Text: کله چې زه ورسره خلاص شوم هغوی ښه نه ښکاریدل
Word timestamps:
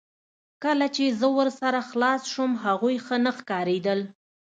کله 0.63 0.87
چې 0.95 1.05
زه 1.19 1.27
ورسره 1.37 1.79
خلاص 1.89 2.21
شوم 2.33 2.51
هغوی 2.65 2.95
ښه 3.05 3.17
نه 3.25 3.31
ښکاریدل 3.37 3.99